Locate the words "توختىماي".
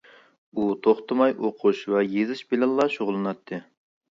0.87-1.35